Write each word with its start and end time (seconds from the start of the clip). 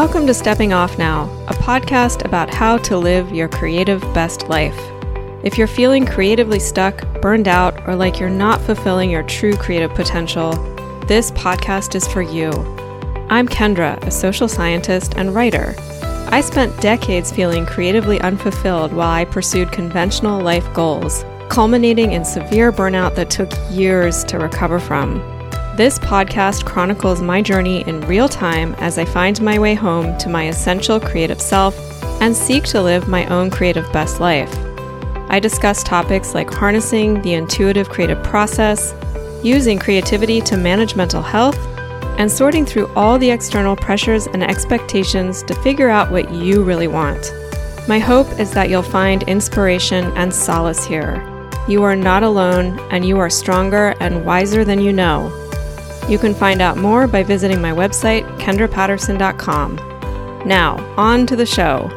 Welcome 0.00 0.26
to 0.28 0.32
Stepping 0.32 0.72
Off 0.72 0.96
Now, 0.96 1.24
a 1.46 1.52
podcast 1.52 2.24
about 2.24 2.48
how 2.48 2.78
to 2.78 2.96
live 2.96 3.32
your 3.32 3.48
creative 3.48 4.00
best 4.14 4.48
life. 4.48 4.74
If 5.44 5.58
you're 5.58 5.66
feeling 5.66 6.06
creatively 6.06 6.58
stuck, 6.58 7.04
burned 7.20 7.46
out, 7.46 7.86
or 7.86 7.94
like 7.94 8.18
you're 8.18 8.30
not 8.30 8.62
fulfilling 8.62 9.10
your 9.10 9.24
true 9.24 9.54
creative 9.54 9.92
potential, 9.92 10.52
this 11.06 11.30
podcast 11.32 11.94
is 11.94 12.08
for 12.08 12.22
you. 12.22 12.50
I'm 13.28 13.46
Kendra, 13.46 14.02
a 14.06 14.10
social 14.10 14.48
scientist 14.48 15.16
and 15.18 15.34
writer. 15.34 15.74
I 16.30 16.40
spent 16.40 16.80
decades 16.80 17.30
feeling 17.30 17.66
creatively 17.66 18.18
unfulfilled 18.22 18.94
while 18.94 19.10
I 19.10 19.26
pursued 19.26 19.70
conventional 19.70 20.40
life 20.40 20.72
goals, 20.72 21.26
culminating 21.50 22.12
in 22.12 22.24
severe 22.24 22.72
burnout 22.72 23.16
that 23.16 23.28
took 23.28 23.50
years 23.70 24.24
to 24.24 24.38
recover 24.38 24.80
from. 24.80 25.39
This 25.80 25.98
podcast 25.98 26.66
chronicles 26.66 27.22
my 27.22 27.40
journey 27.40 27.88
in 27.88 28.02
real 28.02 28.28
time 28.28 28.74
as 28.80 28.98
I 28.98 29.06
find 29.06 29.40
my 29.40 29.58
way 29.58 29.72
home 29.72 30.18
to 30.18 30.28
my 30.28 30.48
essential 30.48 31.00
creative 31.00 31.40
self 31.40 31.74
and 32.20 32.36
seek 32.36 32.64
to 32.64 32.82
live 32.82 33.08
my 33.08 33.24
own 33.28 33.48
creative 33.48 33.90
best 33.90 34.20
life. 34.20 34.54
I 35.30 35.40
discuss 35.40 35.82
topics 35.82 36.34
like 36.34 36.52
harnessing 36.52 37.22
the 37.22 37.32
intuitive 37.32 37.88
creative 37.88 38.22
process, 38.22 38.94
using 39.42 39.78
creativity 39.78 40.42
to 40.42 40.58
manage 40.58 40.96
mental 40.96 41.22
health, 41.22 41.56
and 42.18 42.30
sorting 42.30 42.66
through 42.66 42.92
all 42.94 43.18
the 43.18 43.30
external 43.30 43.74
pressures 43.74 44.26
and 44.26 44.42
expectations 44.44 45.42
to 45.44 45.54
figure 45.62 45.88
out 45.88 46.12
what 46.12 46.30
you 46.30 46.62
really 46.62 46.88
want. 46.88 47.32
My 47.88 47.98
hope 47.98 48.28
is 48.38 48.50
that 48.50 48.68
you'll 48.68 48.82
find 48.82 49.22
inspiration 49.22 50.12
and 50.14 50.34
solace 50.34 50.84
here. 50.84 51.26
You 51.66 51.82
are 51.84 51.96
not 51.96 52.22
alone, 52.22 52.78
and 52.90 53.02
you 53.02 53.18
are 53.18 53.30
stronger 53.30 53.94
and 53.98 54.26
wiser 54.26 54.62
than 54.62 54.82
you 54.82 54.92
know. 54.92 55.34
You 56.10 56.18
can 56.18 56.34
find 56.34 56.60
out 56.60 56.76
more 56.76 57.06
by 57.06 57.22
visiting 57.22 57.60
my 57.60 57.70
website, 57.70 58.26
kendrapatterson.com. 58.40 59.76
Now, 60.44 60.76
on 60.96 61.24
to 61.28 61.36
the 61.36 61.46
show. 61.46 61.88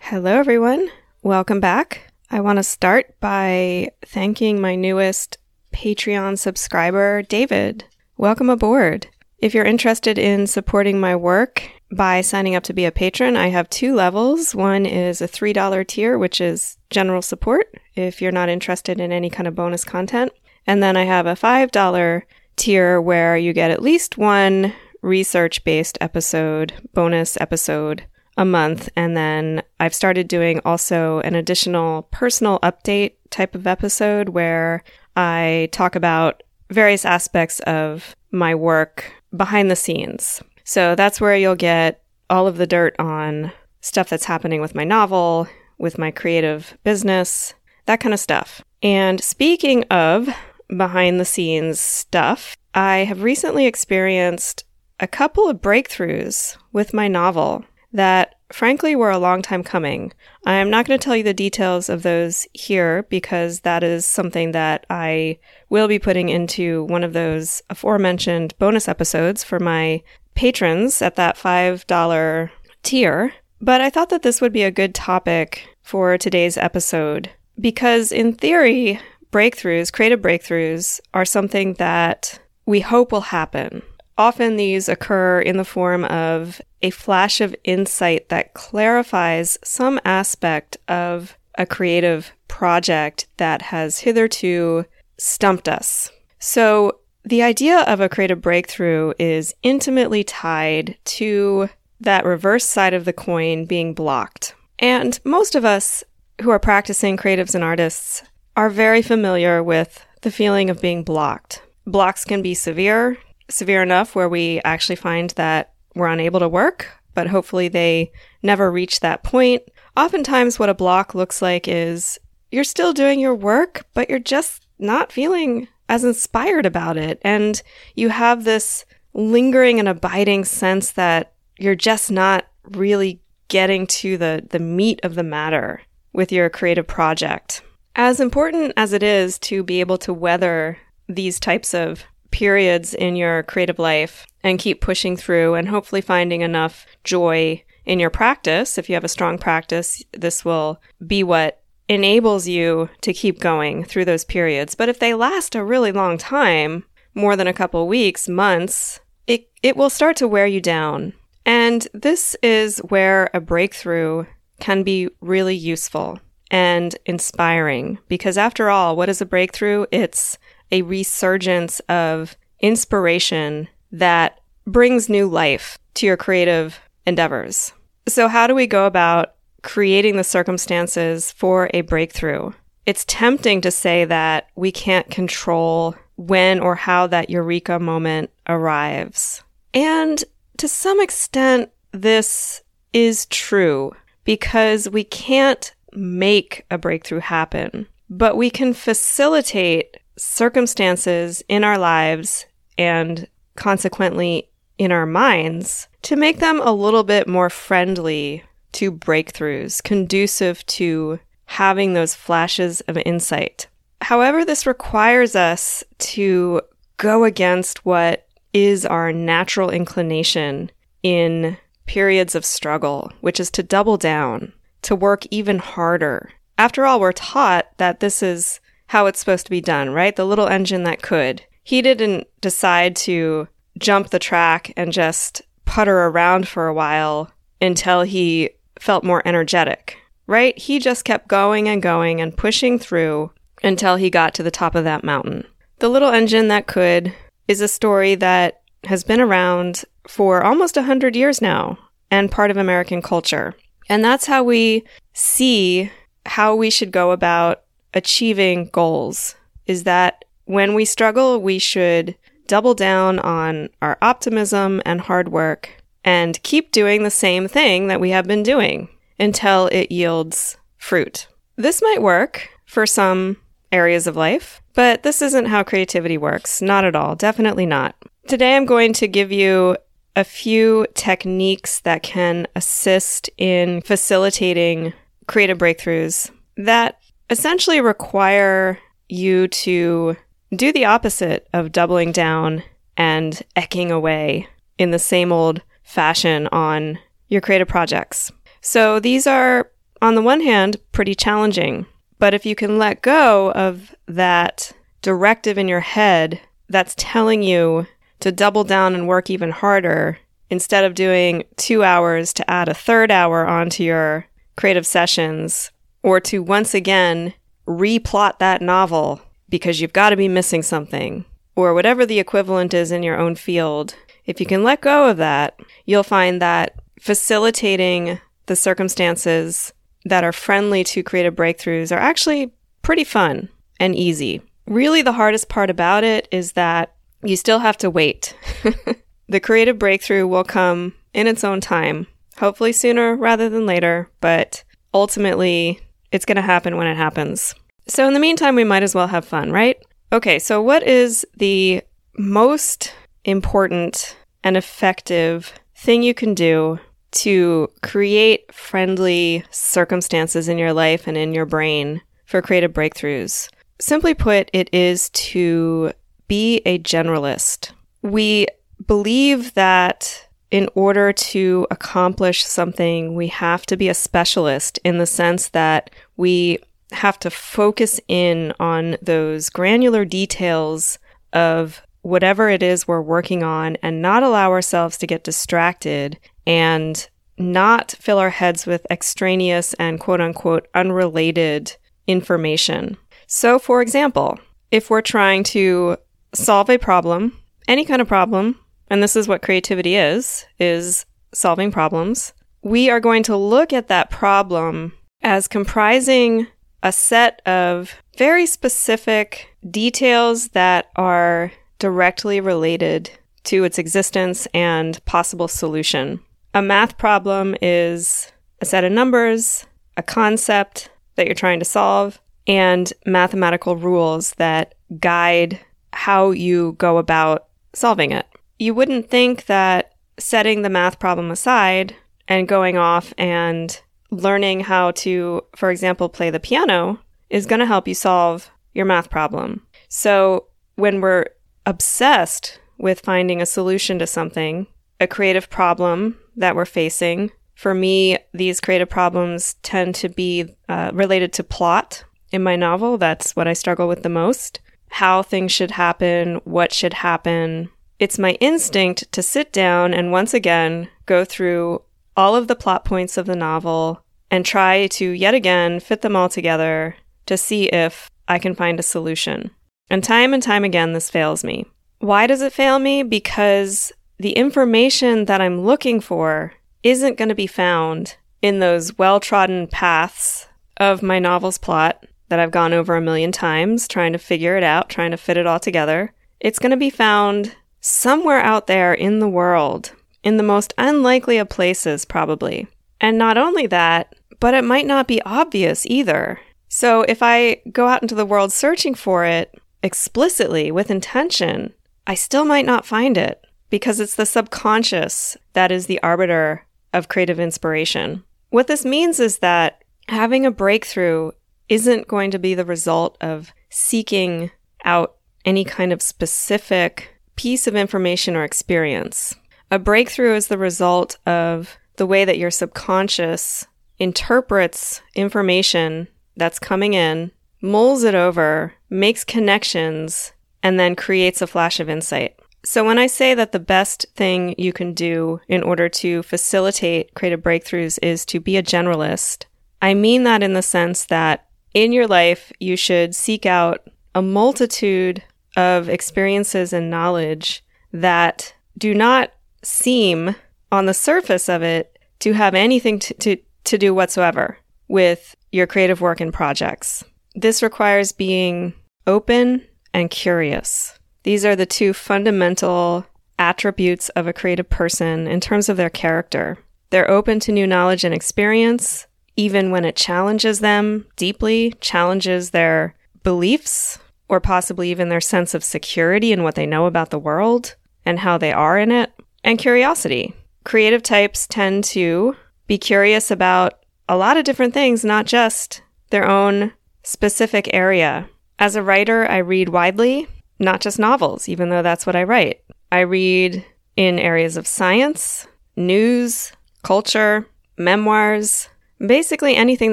Hello, 0.00 0.32
everyone. 0.32 0.90
Welcome 1.22 1.60
back. 1.60 2.12
I 2.28 2.40
want 2.40 2.56
to 2.56 2.64
start 2.64 3.14
by 3.20 3.90
thanking 4.04 4.60
my 4.60 4.74
newest 4.74 5.38
Patreon 5.72 6.36
subscriber, 6.36 7.22
David. 7.22 7.84
Welcome 8.16 8.50
aboard. 8.50 9.06
If 9.38 9.54
you're 9.54 9.64
interested 9.64 10.18
in 10.18 10.48
supporting 10.48 10.98
my 10.98 11.14
work 11.14 11.70
by 11.94 12.20
signing 12.20 12.54
up 12.54 12.62
to 12.64 12.72
be 12.72 12.84
a 12.84 12.92
patron, 12.92 13.36
I 13.36 13.48
have 13.48 13.70
two 13.70 13.94
levels. 13.94 14.54
One 14.54 14.86
is 14.86 15.20
a 15.20 15.28
$3 15.28 15.86
tier, 15.86 16.18
which 16.18 16.40
is 16.40 16.76
general 16.90 17.22
support 17.22 17.74
if 17.94 18.20
you're 18.20 18.32
not 18.32 18.48
interested 18.48 19.00
in 19.00 19.12
any 19.12 19.30
kind 19.30 19.46
of 19.46 19.54
bonus 19.54 19.84
content. 19.84 20.32
And 20.66 20.82
then 20.82 20.96
I 20.96 21.04
have 21.04 21.26
a 21.26 21.34
$5 21.34 22.22
tier 22.56 23.00
where 23.00 23.36
you 23.36 23.52
get 23.52 23.70
at 23.70 23.82
least 23.82 24.16
one 24.18 24.72
research 25.02 25.64
based 25.64 25.98
episode, 26.00 26.72
bonus 26.94 27.36
episode 27.40 28.04
a 28.36 28.44
month. 28.44 28.88
And 28.96 29.16
then 29.16 29.62
I've 29.78 29.94
started 29.94 30.28
doing 30.28 30.60
also 30.64 31.20
an 31.20 31.34
additional 31.34 32.02
personal 32.10 32.58
update 32.60 33.12
type 33.30 33.54
of 33.54 33.66
episode 33.66 34.30
where 34.30 34.82
I 35.16 35.68
talk 35.72 35.94
about 35.94 36.42
various 36.70 37.04
aspects 37.04 37.60
of 37.60 38.16
my 38.30 38.54
work 38.54 39.12
behind 39.36 39.70
the 39.70 39.76
scenes. 39.76 40.42
So 40.64 40.94
that's 40.94 41.20
where 41.20 41.36
you'll 41.36 41.54
get 41.54 42.02
all 42.28 42.46
of 42.46 42.56
the 42.56 42.66
dirt 42.66 42.96
on 42.98 43.52
stuff 43.80 44.08
that's 44.08 44.24
happening 44.24 44.60
with 44.60 44.74
my 44.74 44.84
novel, 44.84 45.46
with 45.78 45.98
my 45.98 46.10
creative 46.10 46.76
business, 46.84 47.54
that 47.86 48.00
kind 48.00 48.14
of 48.14 48.20
stuff. 48.20 48.62
And 48.82 49.22
speaking 49.22 49.84
of 49.84 50.28
behind 50.74 51.20
the 51.20 51.24
scenes 51.24 51.80
stuff, 51.80 52.56
I 52.74 52.98
have 52.98 53.22
recently 53.22 53.66
experienced 53.66 54.64
a 55.00 55.06
couple 55.06 55.48
of 55.48 55.60
breakthroughs 55.60 56.56
with 56.72 56.94
my 56.94 57.08
novel 57.08 57.64
that 57.92 58.36
frankly 58.52 58.96
were 58.96 59.10
a 59.10 59.18
long 59.18 59.42
time 59.42 59.62
coming. 59.62 60.12
I'm 60.46 60.70
not 60.70 60.86
going 60.86 60.98
to 60.98 61.04
tell 61.04 61.16
you 61.16 61.22
the 61.22 61.34
details 61.34 61.88
of 61.88 62.02
those 62.02 62.46
here 62.52 63.04
because 63.04 63.60
that 63.60 63.82
is 63.82 64.04
something 64.04 64.52
that 64.52 64.86
I 64.90 65.38
will 65.68 65.88
be 65.88 65.98
putting 65.98 66.28
into 66.28 66.84
one 66.84 67.04
of 67.04 67.12
those 67.12 67.62
aforementioned 67.70 68.54
bonus 68.58 68.88
episodes 68.88 69.44
for 69.44 69.60
my 69.60 70.02
patrons 70.34 71.00
at 71.02 71.16
that 71.16 71.36
$5 71.36 72.50
tier. 72.82 73.34
But 73.60 73.80
I 73.80 73.90
thought 73.90 74.10
that 74.10 74.22
this 74.22 74.40
would 74.40 74.52
be 74.52 74.62
a 74.62 74.70
good 74.70 74.94
topic 74.94 75.68
for 75.82 76.18
today's 76.18 76.56
episode 76.56 77.30
because, 77.58 78.12
in 78.12 78.34
theory, 78.34 79.00
breakthroughs, 79.30 79.92
creative 79.92 80.20
breakthroughs, 80.20 81.00
are 81.12 81.24
something 81.24 81.74
that 81.74 82.40
we 82.66 82.80
hope 82.80 83.12
will 83.12 83.20
happen. 83.20 83.82
Often 84.16 84.56
these 84.56 84.88
occur 84.88 85.40
in 85.40 85.56
the 85.56 85.64
form 85.64 86.04
of 86.04 86.60
a 86.82 86.90
flash 86.90 87.40
of 87.40 87.56
insight 87.64 88.28
that 88.28 88.54
clarifies 88.54 89.58
some 89.64 90.00
aspect 90.04 90.76
of 90.88 91.36
a 91.56 91.66
creative 91.66 92.32
project 92.48 93.26
that 93.38 93.62
has 93.62 94.00
hitherto 94.00 94.84
stumped 95.18 95.68
us. 95.68 96.10
So, 96.38 96.98
the 97.24 97.42
idea 97.42 97.80
of 97.80 98.00
a 98.00 98.08
creative 98.08 98.40
breakthrough 98.40 99.12
is 99.18 99.54
intimately 99.62 100.22
tied 100.24 100.98
to 101.04 101.70
that 102.00 102.24
reverse 102.24 102.64
side 102.64 102.92
of 102.92 103.04
the 103.04 103.12
coin 103.12 103.64
being 103.64 103.94
blocked. 103.94 104.54
And 104.78 105.18
most 105.24 105.54
of 105.54 105.64
us 105.64 106.04
who 106.42 106.50
are 106.50 106.58
practicing 106.58 107.16
creatives 107.16 107.54
and 107.54 107.64
artists 107.64 108.22
are 108.56 108.68
very 108.68 109.02
familiar 109.02 109.62
with 109.62 110.04
the 110.20 110.30
feeling 110.30 110.68
of 110.68 110.80
being 110.80 111.02
blocked. 111.02 111.62
Blocks 111.86 112.24
can 112.24 112.42
be 112.42 112.54
severe, 112.54 113.16
severe 113.48 113.82
enough 113.82 114.14
where 114.14 114.28
we 114.28 114.60
actually 114.64 114.96
find 114.96 115.30
that 115.30 115.72
we're 115.94 116.06
unable 116.06 116.40
to 116.40 116.48
work, 116.48 116.88
but 117.14 117.28
hopefully 117.28 117.68
they 117.68 118.12
never 118.42 118.70
reach 118.70 119.00
that 119.00 119.22
point. 119.22 119.62
Oftentimes, 119.96 120.58
what 120.58 120.68
a 120.68 120.74
block 120.74 121.14
looks 121.14 121.40
like 121.40 121.68
is 121.68 122.18
you're 122.50 122.64
still 122.64 122.92
doing 122.92 123.20
your 123.20 123.34
work, 123.34 123.86
but 123.94 124.10
you're 124.10 124.18
just 124.18 124.66
not 124.78 125.12
feeling 125.12 125.68
as 125.88 126.04
inspired 126.04 126.66
about 126.66 126.96
it. 126.96 127.18
And 127.22 127.62
you 127.94 128.08
have 128.08 128.44
this 128.44 128.84
lingering 129.12 129.78
and 129.78 129.88
abiding 129.88 130.44
sense 130.44 130.92
that 130.92 131.32
you're 131.58 131.74
just 131.74 132.10
not 132.10 132.46
really 132.70 133.20
getting 133.48 133.86
to 133.86 134.16
the, 134.16 134.46
the 134.50 134.58
meat 134.58 135.00
of 135.02 135.14
the 135.14 135.22
matter 135.22 135.82
with 136.12 136.32
your 136.32 136.48
creative 136.50 136.86
project. 136.86 137.62
As 137.96 138.18
important 138.18 138.72
as 138.76 138.92
it 138.92 139.02
is 139.02 139.38
to 139.40 139.62
be 139.62 139.80
able 139.80 139.98
to 139.98 140.12
weather 140.12 140.78
these 141.08 141.38
types 141.38 141.74
of 141.74 142.04
periods 142.30 142.94
in 142.94 143.14
your 143.14 143.44
creative 143.44 143.78
life 143.78 144.26
and 144.42 144.58
keep 144.58 144.80
pushing 144.80 145.16
through 145.16 145.54
and 145.54 145.68
hopefully 145.68 146.00
finding 146.00 146.40
enough 146.40 146.86
joy 147.04 147.62
in 147.84 148.00
your 148.00 148.10
practice. 148.10 148.78
If 148.78 148.88
you 148.88 148.94
have 148.94 149.04
a 149.04 149.08
strong 149.08 149.38
practice, 149.38 150.02
this 150.12 150.44
will 150.44 150.80
be 151.06 151.22
what 151.22 151.62
enables 151.88 152.48
you 152.48 152.88
to 153.02 153.12
keep 153.12 153.40
going 153.40 153.84
through 153.84 154.04
those 154.04 154.24
periods. 154.24 154.74
But 154.74 154.88
if 154.88 154.98
they 154.98 155.14
last 155.14 155.54
a 155.54 155.64
really 155.64 155.92
long 155.92 156.18
time, 156.18 156.84
more 157.14 157.36
than 157.36 157.46
a 157.46 157.52
couple 157.52 157.86
weeks, 157.86 158.28
months, 158.28 159.00
it, 159.26 159.50
it 159.62 159.76
will 159.76 159.90
start 159.90 160.16
to 160.16 160.28
wear 160.28 160.46
you 160.46 160.60
down. 160.60 161.12
And 161.46 161.86
this 161.92 162.36
is 162.42 162.78
where 162.78 163.30
a 163.34 163.40
breakthrough 163.40 164.24
can 164.60 164.82
be 164.82 165.08
really 165.20 165.54
useful 165.54 166.20
and 166.50 166.96
inspiring 167.04 167.98
because 168.08 168.38
after 168.38 168.70
all, 168.70 168.96
what 168.96 169.08
is 169.08 169.20
a 169.20 169.26
breakthrough? 169.26 169.86
It's 169.90 170.38
a 170.70 170.82
resurgence 170.82 171.80
of 171.80 172.36
inspiration 172.60 173.68
that 173.92 174.40
brings 174.66 175.08
new 175.08 175.28
life 175.28 175.78
to 175.94 176.06
your 176.06 176.16
creative 176.16 176.80
endeavors. 177.06 177.72
So, 178.06 178.28
how 178.28 178.46
do 178.46 178.54
we 178.54 178.66
go 178.66 178.86
about 178.86 179.33
creating 179.64 180.16
the 180.16 180.22
circumstances 180.22 181.32
for 181.32 181.68
a 181.74 181.80
breakthrough? 181.80 182.52
It's 182.86 183.04
tempting 183.06 183.62
to 183.62 183.70
say 183.70 184.04
that 184.04 184.48
we 184.54 184.70
can't 184.70 185.10
control 185.10 185.96
when 186.16 186.60
or 186.60 186.76
how 186.76 187.08
that 187.08 187.30
eureka 187.30 187.80
moment 187.80 188.30
arrives. 188.48 189.42
And 189.72 190.22
to 190.58 190.68
some 190.68 191.00
extent, 191.00 191.70
this 191.90 192.62
is 192.92 193.26
true 193.26 193.92
because 194.24 194.88
we 194.88 195.02
can't 195.02 195.74
make 195.92 196.64
a 196.70 196.78
breakthrough 196.78 197.20
happen, 197.20 197.88
but 198.08 198.36
we 198.36 198.50
can 198.50 198.74
facilitate 198.74 199.96
circumstances 200.16 201.42
in 201.48 201.64
our 201.64 201.78
lives 201.78 202.46
and 202.78 203.26
consequently 203.56 204.48
in 204.78 204.92
our 204.92 205.06
minds 205.06 205.88
to 206.02 206.16
make 206.16 206.38
them 206.38 206.60
a 206.60 206.72
little 206.72 207.04
bit 207.04 207.26
more 207.26 207.50
friendly 207.50 208.42
to 208.74 208.92
breakthroughs, 208.92 209.82
conducive 209.82 210.64
to 210.66 211.18
having 211.46 211.92
those 211.92 212.14
flashes 212.14 212.80
of 212.82 212.96
insight. 212.98 213.66
However, 214.00 214.44
this 214.44 214.66
requires 214.66 215.34
us 215.34 215.82
to 215.98 216.60
go 216.96 217.24
against 217.24 217.84
what 217.84 218.26
is 218.52 218.86
our 218.86 219.12
natural 219.12 219.70
inclination 219.70 220.70
in 221.02 221.56
periods 221.86 222.34
of 222.34 222.44
struggle, 222.44 223.12
which 223.20 223.40
is 223.40 223.50
to 223.50 223.62
double 223.62 223.96
down, 223.96 224.52
to 224.82 224.94
work 224.94 225.26
even 225.30 225.58
harder. 225.58 226.30
After 226.56 226.86
all, 226.86 227.00
we're 227.00 227.12
taught 227.12 227.66
that 227.78 228.00
this 228.00 228.22
is 228.22 228.60
how 228.86 229.06
it's 229.06 229.18
supposed 229.18 229.46
to 229.46 229.50
be 229.50 229.60
done, 229.60 229.90
right? 229.90 230.14
The 230.14 230.26
little 230.26 230.46
engine 230.46 230.84
that 230.84 231.02
could. 231.02 231.42
He 231.62 231.82
didn't 231.82 232.28
decide 232.40 232.94
to 232.96 233.48
jump 233.78 234.10
the 234.10 234.18
track 234.18 234.72
and 234.76 234.92
just 234.92 235.42
putter 235.64 236.06
around 236.06 236.46
for 236.46 236.66
a 236.66 236.74
while 236.74 237.30
until 237.60 238.02
he 238.02 238.50
felt 238.78 239.04
more 239.04 239.22
energetic, 239.26 239.98
right? 240.26 240.56
He 240.58 240.78
just 240.78 241.04
kept 241.04 241.28
going 241.28 241.68
and 241.68 241.82
going 241.82 242.20
and 242.20 242.36
pushing 242.36 242.78
through 242.78 243.30
until 243.62 243.96
he 243.96 244.10
got 244.10 244.34
to 244.34 244.42
the 244.42 244.50
top 244.50 244.74
of 244.74 244.84
that 244.84 245.04
mountain. 245.04 245.46
The 245.78 245.88
Little 245.88 246.10
Engine 246.10 246.48
That 246.48 246.66
Could 246.66 247.14
is 247.48 247.60
a 247.60 247.68
story 247.68 248.14
that 248.16 248.62
has 248.84 249.04
been 249.04 249.20
around 249.20 249.84
for 250.06 250.42
almost 250.42 250.76
a 250.76 250.82
hundred 250.82 251.16
years 251.16 251.40
now 251.40 251.78
and 252.10 252.30
part 252.30 252.50
of 252.50 252.56
American 252.56 253.02
culture. 253.02 253.54
And 253.88 254.04
that's 254.04 254.26
how 254.26 254.44
we 254.44 254.84
see 255.12 255.90
how 256.26 256.54
we 256.54 256.70
should 256.70 256.90
go 256.90 257.10
about 257.10 257.62
achieving 257.92 258.68
goals 258.72 259.34
is 259.66 259.84
that 259.84 260.24
when 260.44 260.74
we 260.74 260.84
struggle, 260.84 261.40
we 261.40 261.58
should 261.58 262.16
double 262.46 262.74
down 262.74 263.18
on 263.20 263.68
our 263.80 263.96
optimism 264.02 264.82
and 264.84 265.00
hard 265.00 265.30
work 265.30 265.70
and 266.04 266.42
keep 266.42 266.70
doing 266.70 267.02
the 267.02 267.10
same 267.10 267.48
thing 267.48 267.88
that 267.88 268.00
we 268.00 268.10
have 268.10 268.26
been 268.26 268.42
doing 268.42 268.88
until 269.18 269.68
it 269.68 269.90
yields 269.90 270.56
fruit. 270.76 271.26
This 271.56 271.80
might 271.82 272.02
work 272.02 272.48
for 272.66 272.86
some 272.86 273.38
areas 273.72 274.06
of 274.06 274.16
life, 274.16 274.60
but 274.74 275.02
this 275.02 275.22
isn't 275.22 275.46
how 275.46 275.62
creativity 275.62 276.18
works. 276.18 276.60
Not 276.60 276.84
at 276.84 276.96
all. 276.96 277.14
Definitely 277.14 277.66
not. 277.66 277.96
Today 278.28 278.56
I'm 278.56 278.66
going 278.66 278.92
to 278.94 279.08
give 279.08 279.32
you 279.32 279.76
a 280.16 280.24
few 280.24 280.86
techniques 280.94 281.80
that 281.80 282.02
can 282.02 282.46
assist 282.54 283.28
in 283.36 283.80
facilitating 283.82 284.92
creative 285.26 285.58
breakthroughs 285.58 286.30
that 286.56 286.98
essentially 287.30 287.80
require 287.80 288.78
you 289.08 289.48
to 289.48 290.16
do 290.54 290.72
the 290.72 290.84
opposite 290.84 291.48
of 291.52 291.72
doubling 291.72 292.12
down 292.12 292.62
and 292.96 293.42
ecking 293.56 293.90
away 293.90 294.48
in 294.78 294.90
the 294.90 294.98
same 294.98 295.32
old 295.32 295.62
fashion 295.84 296.48
on 296.48 296.98
your 297.28 297.40
creative 297.40 297.68
projects. 297.68 298.32
So 298.60 298.98
these 298.98 299.26
are, 299.26 299.70
on 300.02 300.14
the 300.14 300.22
one 300.22 300.40
hand, 300.40 300.76
pretty 300.92 301.14
challenging. 301.14 301.86
But 302.18 302.34
if 302.34 302.44
you 302.44 302.54
can 302.54 302.78
let 302.78 303.02
go 303.02 303.52
of 303.52 303.94
that 304.06 304.72
directive 305.02 305.58
in 305.58 305.68
your 305.68 305.80
head 305.80 306.40
that's 306.68 306.94
telling 306.96 307.42
you 307.42 307.86
to 308.20 308.32
double 308.32 308.64
down 308.64 308.94
and 308.94 309.06
work 309.06 309.28
even 309.30 309.50
harder, 309.50 310.18
instead 310.50 310.84
of 310.84 310.94
doing 310.94 311.44
two 311.56 311.82
hours 311.82 312.32
to 312.32 312.50
add 312.50 312.68
a 312.68 312.74
third 312.74 313.10
hour 313.10 313.46
onto 313.46 313.82
your 313.82 314.26
creative 314.56 314.86
sessions, 314.86 315.70
or 316.02 316.20
to 316.20 316.42
once 316.42 316.74
again 316.74 317.34
replot 317.66 318.38
that 318.38 318.62
novel 318.62 319.20
because 319.48 319.80
you've 319.80 319.92
got 319.92 320.10
to 320.10 320.16
be 320.16 320.28
missing 320.28 320.62
something, 320.62 321.24
or 321.56 321.74
whatever 321.74 322.06
the 322.06 322.18
equivalent 322.18 322.72
is 322.72 322.92
in 322.92 323.02
your 323.02 323.18
own 323.18 323.34
field, 323.34 323.94
if 324.26 324.40
you 324.40 324.46
can 324.46 324.62
let 324.62 324.80
go 324.80 325.08
of 325.08 325.16
that, 325.18 325.58
you'll 325.86 326.02
find 326.02 326.40
that 326.40 326.74
facilitating 327.00 328.20
the 328.46 328.56
circumstances 328.56 329.72
that 330.04 330.24
are 330.24 330.32
friendly 330.32 330.84
to 330.84 331.02
creative 331.02 331.34
breakthroughs 331.34 331.94
are 331.94 332.00
actually 332.00 332.52
pretty 332.82 333.04
fun 333.04 333.48
and 333.80 333.94
easy. 333.94 334.42
Really, 334.66 335.02
the 335.02 335.12
hardest 335.12 335.48
part 335.48 335.70
about 335.70 336.04
it 336.04 336.28
is 336.30 336.52
that 336.52 336.94
you 337.22 337.36
still 337.36 337.58
have 337.58 337.76
to 337.78 337.90
wait. 337.90 338.36
the 339.28 339.40
creative 339.40 339.78
breakthrough 339.78 340.26
will 340.26 340.44
come 340.44 340.94
in 341.12 341.26
its 341.26 341.44
own 341.44 341.60
time, 341.60 342.06
hopefully 342.38 342.72
sooner 342.72 343.14
rather 343.14 343.48
than 343.48 343.66
later, 343.66 344.10
but 344.20 344.64
ultimately, 344.92 345.80
it's 346.12 346.24
going 346.24 346.36
to 346.36 346.42
happen 346.42 346.76
when 346.76 346.86
it 346.86 346.96
happens. 346.96 347.54
So, 347.86 348.06
in 348.06 348.14
the 348.14 348.20
meantime, 348.20 348.56
we 348.56 348.64
might 348.64 348.82
as 348.82 348.94
well 348.94 349.08
have 349.08 349.24
fun, 349.24 349.52
right? 349.52 349.76
Okay, 350.12 350.38
so 350.38 350.62
what 350.62 350.82
is 350.82 351.26
the 351.36 351.82
most 352.16 352.94
important 353.24 354.16
and 354.42 354.56
effective 354.56 355.54
thing 355.76 356.02
you 356.02 356.14
can 356.14 356.34
do 356.34 356.78
to 357.10 357.70
create 357.82 358.52
friendly 358.52 359.44
circumstances 359.50 360.48
in 360.48 360.58
your 360.58 360.72
life 360.72 361.06
and 361.06 361.16
in 361.16 361.32
your 361.32 361.46
brain 361.46 362.02
for 362.26 362.42
creative 362.42 362.72
breakthroughs. 362.72 363.48
Simply 363.80 364.14
put, 364.14 364.50
it 364.52 364.68
is 364.72 365.10
to 365.10 365.92
be 366.26 366.60
a 366.64 366.78
generalist. 366.80 367.72
We 368.02 368.46
believe 368.86 369.54
that 369.54 370.28
in 370.50 370.68
order 370.74 371.12
to 371.12 371.66
accomplish 371.70 372.44
something, 372.44 373.14
we 373.14 373.28
have 373.28 373.66
to 373.66 373.76
be 373.76 373.88
a 373.88 373.94
specialist 373.94 374.78
in 374.84 374.98
the 374.98 375.06
sense 375.06 375.48
that 375.48 375.90
we 376.16 376.58
have 376.92 377.18
to 377.20 377.30
focus 377.30 378.00
in 378.08 378.52
on 378.60 378.96
those 379.02 379.50
granular 379.50 380.04
details 380.04 380.98
of 381.32 381.82
whatever 382.04 382.50
it 382.50 382.62
is 382.62 382.86
we're 382.86 383.00
working 383.00 383.42
on 383.42 383.76
and 383.82 384.02
not 384.02 384.22
allow 384.22 384.50
ourselves 384.52 384.98
to 384.98 385.06
get 385.06 385.24
distracted 385.24 386.18
and 386.46 387.08
not 387.38 387.92
fill 387.98 388.18
our 388.18 388.30
heads 388.30 388.66
with 388.66 388.86
extraneous 388.90 389.72
and 389.74 389.98
quote 389.98 390.20
unquote 390.20 390.68
unrelated 390.74 391.74
information. 392.06 392.98
So, 393.26 393.58
for 393.58 393.80
example, 393.80 394.38
if 394.70 394.90
we're 394.90 395.00
trying 395.00 395.44
to 395.44 395.96
solve 396.34 396.68
a 396.68 396.76
problem, 396.76 397.38
any 397.68 397.86
kind 397.86 398.02
of 398.02 398.06
problem, 398.06 398.60
and 398.88 399.02
this 399.02 399.16
is 399.16 399.26
what 399.26 399.40
creativity 399.40 399.96
is, 399.96 400.44
is 400.58 401.06
solving 401.32 401.72
problems, 401.72 402.34
we 402.62 402.90
are 402.90 403.00
going 403.00 403.22
to 403.24 403.36
look 403.36 403.72
at 403.72 403.88
that 403.88 404.10
problem 404.10 404.92
as 405.22 405.48
comprising 405.48 406.46
a 406.82 406.92
set 406.92 407.40
of 407.46 407.94
very 408.18 408.44
specific 408.44 409.48
details 409.70 410.48
that 410.48 410.90
are 410.96 411.50
directly 411.84 412.40
related 412.40 413.10
to 413.42 413.62
its 413.62 413.78
existence 413.78 414.48
and 414.54 415.04
possible 415.04 415.46
solution. 415.46 416.18
A 416.54 416.62
math 416.62 416.96
problem 416.96 417.54
is 417.60 418.32
a 418.62 418.64
set 418.64 418.84
of 418.84 418.92
numbers, 418.92 419.66
a 419.98 420.02
concept 420.02 420.88
that 421.16 421.26
you're 421.26 421.34
trying 421.34 421.58
to 421.58 421.64
solve, 421.66 422.18
and 422.46 422.90
mathematical 423.04 423.76
rules 423.76 424.32
that 424.38 424.76
guide 424.98 425.60
how 425.92 426.30
you 426.30 426.72
go 426.78 426.96
about 426.96 427.48
solving 427.74 428.12
it. 428.12 428.24
You 428.58 428.72
wouldn't 428.72 429.10
think 429.10 429.44
that 429.44 429.92
setting 430.18 430.62
the 430.62 430.70
math 430.70 430.98
problem 430.98 431.30
aside 431.30 431.94
and 432.28 432.48
going 432.48 432.78
off 432.78 433.12
and 433.18 433.78
learning 434.08 434.60
how 434.60 434.92
to, 434.92 435.42
for 435.54 435.70
example, 435.70 436.08
play 436.08 436.30
the 436.30 436.40
piano 436.40 436.98
is 437.28 437.44
going 437.44 437.60
to 437.60 437.66
help 437.66 437.86
you 437.86 437.94
solve 437.94 438.50
your 438.72 438.86
math 438.86 439.10
problem. 439.10 439.66
So 439.90 440.46
when 440.76 441.02
we're 441.02 441.26
obsessed 441.66 442.60
with 442.78 443.00
finding 443.00 443.40
a 443.40 443.46
solution 443.46 443.98
to 443.98 444.06
something, 444.06 444.66
a 445.00 445.06
creative 445.06 445.48
problem 445.50 446.18
that 446.36 446.56
we're 446.56 446.64
facing. 446.64 447.30
For 447.54 447.74
me, 447.74 448.18
these 448.32 448.60
creative 448.60 448.88
problems 448.88 449.54
tend 449.62 449.94
to 449.96 450.08
be 450.08 450.54
uh, 450.68 450.90
related 450.92 451.32
to 451.34 451.44
plot 451.44 452.04
in 452.32 452.42
my 452.42 452.56
novel. 452.56 452.98
That's 452.98 453.36
what 453.36 453.46
I 453.46 453.52
struggle 453.52 453.86
with 453.86 454.02
the 454.02 454.08
most. 454.08 454.60
How 454.88 455.22
things 455.22 455.52
should 455.52 455.72
happen, 455.72 456.40
what 456.44 456.72
should 456.72 456.94
happen. 456.94 457.70
It's 457.98 458.18
my 458.18 458.32
instinct 458.34 459.10
to 459.12 459.22
sit 459.22 459.52
down 459.52 459.94
and 459.94 460.12
once 460.12 460.34
again 460.34 460.88
go 461.06 461.24
through 461.24 461.82
all 462.16 462.34
of 462.34 462.48
the 462.48 462.56
plot 462.56 462.84
points 462.84 463.16
of 463.16 463.26
the 463.26 463.36
novel 463.36 464.04
and 464.30 464.44
try 464.44 464.88
to 464.88 465.10
yet 465.10 465.34
again 465.34 465.80
fit 465.80 466.02
them 466.02 466.16
all 466.16 466.28
together 466.28 466.96
to 467.26 467.36
see 467.36 467.64
if 467.66 468.10
I 468.26 468.38
can 468.38 468.54
find 468.54 468.78
a 468.80 468.82
solution. 468.82 469.50
And 469.90 470.02
time 470.02 470.34
and 470.34 470.42
time 470.42 470.64
again, 470.64 470.92
this 470.92 471.10
fails 471.10 471.44
me. 471.44 471.66
Why 471.98 472.26
does 472.26 472.42
it 472.42 472.52
fail 472.52 472.78
me? 472.78 473.02
Because 473.02 473.92
the 474.18 474.32
information 474.32 475.26
that 475.26 475.40
I'm 475.40 475.62
looking 475.62 476.00
for 476.00 476.52
isn't 476.82 477.18
going 477.18 477.28
to 477.28 477.34
be 477.34 477.46
found 477.46 478.16
in 478.42 478.58
those 478.58 478.98
well 478.98 479.20
trodden 479.20 479.66
paths 479.66 480.48
of 480.76 481.02
my 481.02 481.18
novel's 481.18 481.58
plot 481.58 482.04
that 482.28 482.38
I've 482.38 482.50
gone 482.50 482.72
over 482.72 482.96
a 482.96 483.00
million 483.00 483.32
times 483.32 483.86
trying 483.86 484.12
to 484.12 484.18
figure 484.18 484.56
it 484.56 484.62
out, 484.62 484.88
trying 484.88 485.10
to 485.12 485.16
fit 485.16 485.36
it 485.36 485.46
all 485.46 485.60
together. 485.60 486.12
It's 486.40 486.58
going 486.58 486.70
to 486.70 486.76
be 486.76 486.90
found 486.90 487.56
somewhere 487.80 488.40
out 488.40 488.66
there 488.66 488.92
in 488.92 489.18
the 489.18 489.28
world, 489.28 489.92
in 490.22 490.36
the 490.36 490.42
most 490.42 490.74
unlikely 490.78 491.38
of 491.38 491.48
places, 491.48 492.04
probably. 492.04 492.66
And 493.00 493.18
not 493.18 493.38
only 493.38 493.66
that, 493.68 494.14
but 494.40 494.54
it 494.54 494.64
might 494.64 494.86
not 494.86 495.06
be 495.06 495.22
obvious 495.22 495.86
either. 495.86 496.40
So 496.68 497.02
if 497.02 497.22
I 497.22 497.62
go 497.70 497.86
out 497.86 498.02
into 498.02 498.14
the 498.14 498.26
world 498.26 498.52
searching 498.52 498.94
for 498.94 499.24
it, 499.24 499.54
explicitly 499.84 500.72
with 500.72 500.90
intention, 500.90 501.74
I 502.06 502.14
still 502.14 502.44
might 502.44 502.66
not 502.66 502.86
find 502.86 503.16
it 503.16 503.44
because 503.68 504.00
it's 504.00 504.16
the 504.16 504.26
subconscious 504.26 505.36
that 505.52 505.70
is 505.70 505.86
the 505.86 506.02
arbiter 506.02 506.64
of 506.92 507.08
creative 507.08 507.38
inspiration. 507.38 508.24
What 508.48 508.66
this 508.66 508.84
means 508.84 509.20
is 509.20 509.38
that 509.38 509.84
having 510.08 510.46
a 510.46 510.50
breakthrough 510.50 511.32
isn't 511.68 512.08
going 512.08 512.30
to 512.30 512.38
be 512.38 512.54
the 512.54 512.64
result 512.64 513.18
of 513.20 513.52
seeking 513.68 514.50
out 514.84 515.16
any 515.44 515.64
kind 515.64 515.92
of 515.92 516.00
specific 516.00 517.16
piece 517.36 517.66
of 517.66 517.76
information 517.76 518.36
or 518.36 518.44
experience. 518.44 519.34
A 519.70 519.78
breakthrough 519.78 520.34
is 520.34 520.48
the 520.48 520.58
result 520.58 521.18
of 521.26 521.76
the 521.96 522.06
way 522.06 522.24
that 522.24 522.38
your 522.38 522.50
subconscious 522.50 523.66
interprets 523.98 525.02
information 525.14 526.08
that's 526.36 526.58
coming 526.58 526.94
in 526.94 527.30
mulls 527.64 528.04
it 528.04 528.14
over, 528.14 528.74
makes 528.90 529.24
connections, 529.24 530.32
and 530.62 530.78
then 530.78 530.94
creates 530.94 531.40
a 531.40 531.46
flash 531.46 531.80
of 531.80 531.88
insight. 531.88 532.38
So 532.62 532.84
when 532.84 532.98
I 532.98 533.06
say 533.06 533.34
that 533.34 533.52
the 533.52 533.58
best 533.58 534.06
thing 534.14 534.54
you 534.56 534.72
can 534.72 534.92
do 534.94 535.40
in 535.48 535.62
order 535.62 535.88
to 535.88 536.22
facilitate 536.22 537.14
creative 537.14 537.40
breakthroughs 537.40 537.98
is 538.02 538.24
to 538.26 538.38
be 538.38 538.56
a 538.56 538.62
generalist, 538.62 539.46
I 539.82 539.94
mean 539.94 540.24
that 540.24 540.42
in 540.42 540.52
the 540.52 540.62
sense 540.62 541.06
that 541.06 541.46
in 541.72 541.92
your 541.92 542.06
life, 542.06 542.52
you 542.60 542.76
should 542.76 543.14
seek 543.14 543.46
out 543.46 543.88
a 544.14 544.22
multitude 544.22 545.22
of 545.56 545.88
experiences 545.88 546.72
and 546.72 546.90
knowledge 546.90 547.64
that 547.92 548.54
do 548.78 548.94
not 548.94 549.32
seem 549.62 550.36
on 550.70 550.86
the 550.86 550.94
surface 550.94 551.48
of 551.48 551.62
it 551.62 551.98
to 552.20 552.32
have 552.32 552.54
anything 552.54 552.98
to, 552.98 553.14
to, 553.14 553.36
to 553.64 553.78
do 553.78 553.94
whatsoever 553.94 554.58
with 554.88 555.34
your 555.50 555.66
creative 555.66 556.00
work 556.00 556.20
and 556.20 556.32
projects. 556.32 557.04
This 557.34 557.62
requires 557.62 558.12
being 558.12 558.74
open 559.06 559.62
and 559.92 560.10
curious. 560.10 560.98
These 561.24 561.44
are 561.44 561.56
the 561.56 561.66
two 561.66 561.92
fundamental 561.92 563.06
attributes 563.38 564.08
of 564.10 564.26
a 564.26 564.32
creative 564.32 564.68
person 564.70 565.26
in 565.26 565.40
terms 565.40 565.68
of 565.68 565.76
their 565.76 565.90
character. 565.90 566.58
They're 566.90 567.10
open 567.10 567.40
to 567.40 567.52
new 567.52 567.66
knowledge 567.66 568.04
and 568.04 568.14
experience, 568.14 569.06
even 569.36 569.70
when 569.70 569.84
it 569.84 569.96
challenges 569.96 570.60
them 570.60 571.06
deeply, 571.16 571.74
challenges 571.80 572.50
their 572.50 572.94
beliefs, 573.24 573.98
or 574.28 574.38
possibly 574.38 574.90
even 574.90 575.08
their 575.08 575.20
sense 575.20 575.54
of 575.54 575.64
security 575.64 576.32
in 576.32 576.42
what 576.42 576.54
they 576.54 576.66
know 576.66 576.86
about 576.86 577.10
the 577.10 577.18
world 577.18 577.74
and 578.06 578.20
how 578.20 578.38
they 578.38 578.52
are 578.52 578.78
in 578.78 578.92
it, 578.92 579.12
and 579.42 579.58
curiosity. 579.58 580.34
Creative 580.64 581.02
types 581.02 581.46
tend 581.46 581.84
to 581.84 582.36
be 582.66 582.78
curious 582.78 583.30
about 583.30 583.80
a 584.08 584.16
lot 584.16 584.36
of 584.36 584.44
different 584.44 584.72
things, 584.72 585.04
not 585.04 585.26
just 585.26 585.82
their 586.10 586.28
own 586.28 586.72
specific 587.04 587.72
area. 587.72 588.28
As 588.58 588.76
a 588.76 588.82
writer, 588.82 589.28
I 589.30 589.38
read 589.38 589.68
widely, 589.68 590.26
not 590.58 590.80
just 590.80 590.98
novels, 590.98 591.48
even 591.48 591.68
though 591.68 591.82
that's 591.82 592.06
what 592.06 592.16
I 592.16 592.24
write. 592.24 592.62
I 592.90 593.00
read 593.00 593.64
in 593.96 594.18
areas 594.18 594.56
of 594.56 594.66
science, 594.66 595.46
news, 595.76 596.52
culture, 596.82 597.46
memoirs, 597.76 598.68
basically 599.04 599.56
anything 599.56 599.92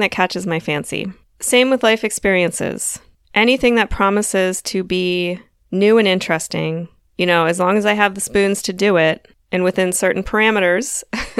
that 0.00 0.10
catches 0.10 0.46
my 0.46 0.60
fancy. 0.60 1.12
Same 1.40 1.70
with 1.70 1.82
life 1.82 2.04
experiences. 2.04 2.98
Anything 3.34 3.74
that 3.76 3.90
promises 3.90 4.62
to 4.62 4.84
be 4.84 5.40
new 5.70 5.98
and 5.98 6.06
interesting, 6.06 6.88
you 7.18 7.26
know, 7.26 7.46
as 7.46 7.58
long 7.58 7.76
as 7.76 7.86
I 7.86 7.94
have 7.94 8.14
the 8.14 8.20
spoons 8.20 8.62
to 8.62 8.72
do 8.72 8.96
it 8.96 9.26
and 9.50 9.64
within 9.64 9.92
certain 9.92 10.22
parameters, 10.22 11.02